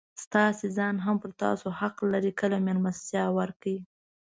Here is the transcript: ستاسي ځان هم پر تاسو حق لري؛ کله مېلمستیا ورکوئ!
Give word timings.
ستاسي 0.23 0.67
ځان 0.77 0.95
هم 1.05 1.15
پر 1.23 1.31
تاسو 1.41 1.67
حق 1.79 1.95
لري؛ 2.11 2.31
کله 2.39 2.57
مېلمستیا 2.67 3.23
ورکوئ! 3.39 3.77